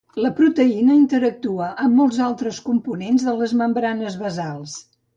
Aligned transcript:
La 0.25 0.29
proteïna 0.37 0.95
interactua 0.99 1.69
amb 1.85 1.95
molts 2.01 2.19
altres 2.31 2.65
components 2.73 3.29
de 3.31 3.39
les 3.45 3.57
membranes 3.65 4.21
basals. 4.27 4.79